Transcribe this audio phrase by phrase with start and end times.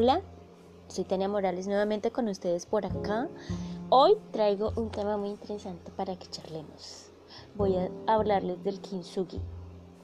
[0.00, 0.20] Hola,
[0.86, 3.26] soy Tania Morales nuevamente con ustedes por acá.
[3.88, 7.10] Hoy traigo un tema muy interesante para que charlemos.
[7.56, 9.40] Voy a hablarles del kintsugi.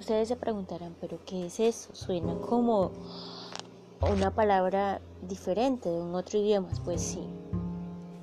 [0.00, 1.94] Ustedes se preguntarán, ¿pero qué es eso?
[1.94, 2.90] Suena como
[4.00, 6.70] una palabra diferente de un otro idioma.
[6.86, 7.28] Pues sí,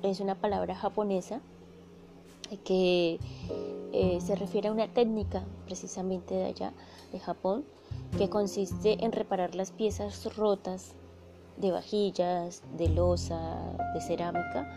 [0.02, 1.40] es una palabra japonesa
[2.64, 3.20] que
[3.92, 6.72] eh, se refiere a una técnica precisamente de allá,
[7.12, 7.64] de Japón,
[8.18, 10.96] que consiste en reparar las piezas rotas
[11.60, 13.38] de vajillas, de losa,
[13.94, 14.68] de cerámica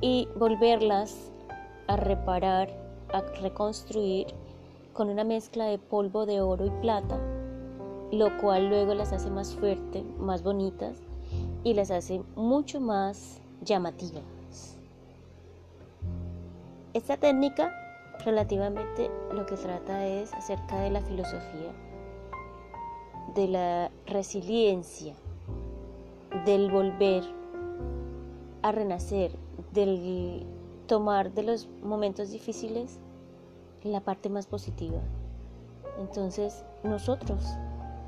[0.00, 1.32] y volverlas
[1.86, 2.70] a reparar,
[3.12, 4.28] a reconstruir
[4.92, 7.18] con una mezcla de polvo de oro y plata,
[8.12, 10.96] lo cual luego las hace más fuertes, más bonitas
[11.64, 14.76] y las hace mucho más llamativas.
[16.94, 17.72] Esta técnica
[18.24, 21.72] relativamente lo que trata es acerca de la filosofía,
[23.34, 25.14] de la resiliencia,
[26.44, 27.24] del volver
[28.62, 29.32] a renacer,
[29.72, 30.46] del
[30.86, 32.98] tomar de los momentos difíciles
[33.84, 35.00] la parte más positiva.
[35.98, 37.44] Entonces nosotros,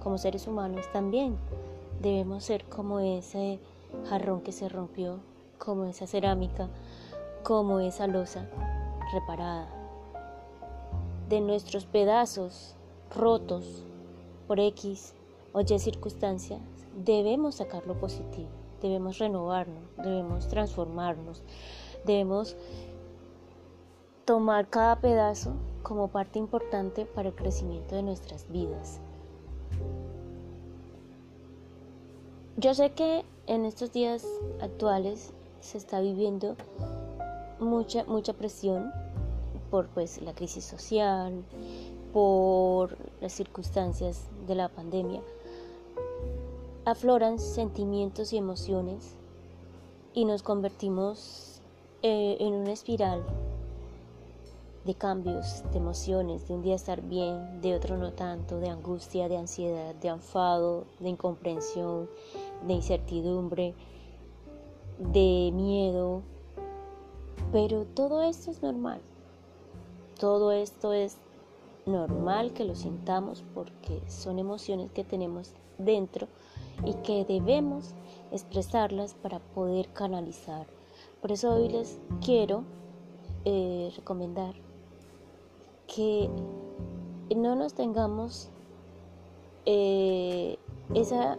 [0.02, 1.36] como seres humanos, también
[2.00, 3.58] debemos ser como ese
[4.08, 5.18] jarrón que se rompió,
[5.58, 6.68] como esa cerámica,
[7.42, 8.46] como esa losa
[9.12, 9.68] reparada.
[11.28, 12.74] De nuestros pedazos
[13.14, 13.84] rotos
[14.46, 15.14] por X
[15.52, 16.60] o Y circunstancias,
[17.04, 18.48] debemos sacar lo positivo,
[18.80, 21.42] debemos renovarnos, debemos transformarnos,
[22.04, 22.56] debemos
[24.24, 29.00] tomar cada pedazo como parte importante para el crecimiento de nuestras vidas.
[32.56, 34.26] Yo sé que en estos días
[34.60, 36.56] actuales se está viviendo
[37.58, 38.92] mucha mucha presión
[39.70, 41.44] por pues la crisis social,
[42.12, 45.22] por las circunstancias de la pandemia
[46.84, 49.16] afloran sentimientos y emociones
[50.14, 51.60] y nos convertimos
[52.02, 53.22] eh, en una espiral
[54.84, 59.28] de cambios, de emociones, de un día estar bien, de otro no tanto, de angustia,
[59.28, 62.08] de ansiedad, de enfado, de incomprensión,
[62.66, 63.74] de incertidumbre,
[64.98, 66.22] de miedo.
[67.52, 69.00] Pero todo esto es normal.
[70.18, 71.18] Todo esto es
[71.84, 76.26] normal que lo sintamos porque son emociones que tenemos dentro
[76.84, 77.94] y que debemos
[78.32, 80.66] expresarlas para poder canalizar.
[81.20, 82.64] Por eso hoy les quiero
[83.44, 84.54] eh, recomendar
[85.86, 86.30] que
[87.34, 88.50] no nos tengamos
[89.66, 90.58] eh,
[90.94, 91.38] esa,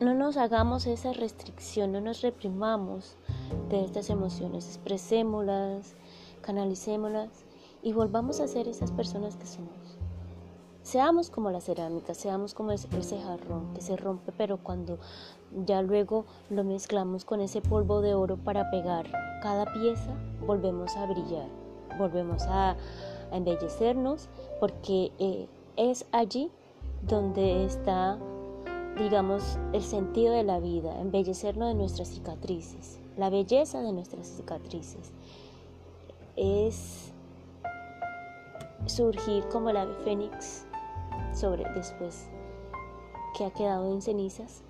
[0.00, 3.16] no nos hagamos esa restricción, no nos reprimamos
[3.68, 5.94] de estas emociones, expresémoslas,
[6.42, 7.44] canalicémoslas
[7.82, 9.99] y volvamos a ser esas personas que somos.
[10.82, 14.98] Seamos como la cerámica, seamos como ese jarrón que se rompe, pero cuando
[15.66, 19.06] ya luego lo mezclamos con ese polvo de oro para pegar
[19.42, 20.14] cada pieza,
[20.46, 21.48] volvemos a brillar,
[21.98, 22.76] volvemos a,
[23.30, 25.46] embellecernos, porque eh,
[25.76, 26.50] es allí
[27.06, 28.18] donde está,
[28.98, 35.12] digamos, el sentido de la vida, embellecernos de nuestras cicatrices, la belleza de nuestras cicatrices.
[36.34, 37.12] Es
[38.86, 40.66] surgir como la ave fénix
[41.40, 42.28] sobre después
[43.36, 44.62] que ha quedado en cenizas,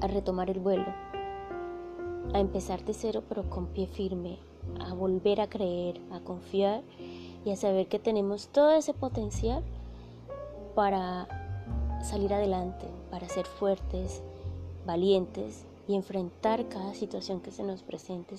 [0.00, 0.86] a retomar el vuelo,
[2.32, 4.38] a empezar de cero pero con pie firme,
[4.80, 6.82] a volver a creer, a confiar
[7.44, 9.62] y a saber que tenemos todo ese potencial
[10.74, 11.28] para
[12.02, 14.22] salir adelante, para ser fuertes,
[14.86, 18.36] valientes y enfrentar cada situación que se nos presente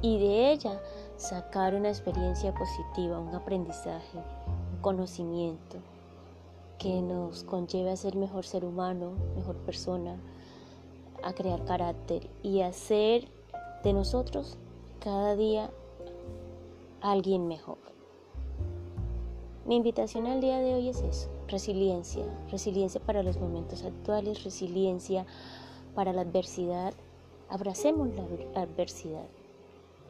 [0.00, 0.80] y de ella
[1.16, 4.18] sacar una experiencia positiva, un aprendizaje,
[4.72, 5.78] un conocimiento
[6.78, 10.16] que nos conlleve a ser mejor ser humano, mejor persona,
[11.22, 13.28] a crear carácter y a ser
[13.82, 14.58] de nosotros
[15.00, 15.70] cada día
[17.00, 17.78] alguien mejor.
[19.64, 25.26] Mi invitación al día de hoy es eso, resiliencia, resiliencia para los momentos actuales, resiliencia
[25.94, 26.94] para la adversidad.
[27.48, 29.26] Abracemos la adversidad,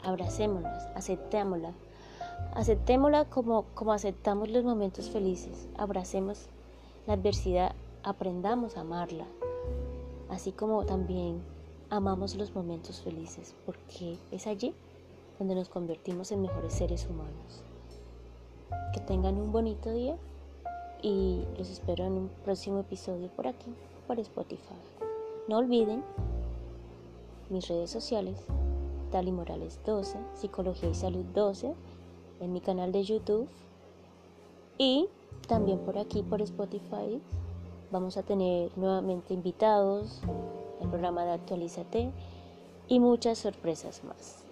[0.02, 1.72] abracémosla, aceptémosla,
[2.54, 6.48] aceptémosla como, como aceptamos los momentos felices, abracemos
[7.06, 9.26] la adversidad, aprendamos a amarla,
[10.28, 11.40] así como también
[11.88, 14.74] amamos los momentos felices, porque es allí
[15.38, 17.62] donde nos convertimos en mejores seres humanos.
[18.92, 20.16] Que tengan un bonito día
[21.02, 23.72] y los espero en un próximo episodio por aquí,
[24.06, 24.74] por Spotify.
[25.46, 26.02] No olviden
[27.50, 28.44] mis redes sociales,
[29.12, 31.72] Tali Morales 12, Psicología y Salud 12,
[32.40, 33.48] en mi canal de YouTube
[34.78, 35.08] y
[35.46, 37.20] también por aquí, por Spotify,
[37.90, 40.20] vamos a tener nuevamente invitados,
[40.80, 42.10] el programa de Actualízate
[42.88, 44.44] y muchas sorpresas más.